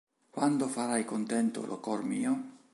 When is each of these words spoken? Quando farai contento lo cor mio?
Quando 0.35 0.67
farai 0.75 1.03
contento 1.13 1.59
lo 1.69 1.77
cor 1.85 2.01
mio? 2.11 2.33